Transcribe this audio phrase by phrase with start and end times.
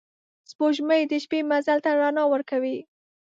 [0.51, 2.77] سپوږمۍ د شپې مزل ته رڼا ورکوي